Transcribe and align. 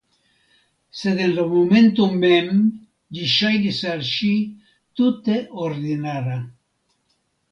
Sed 0.99 1.19
en 1.25 1.33
la 1.39 1.43
momento 1.51 2.05
mem, 2.23 2.55
ĝi 3.17 3.27
ŝajnis 3.33 3.81
al 3.91 4.01
ŝi 4.13 4.31
tute 5.01 5.37
ordinara. 5.67 6.39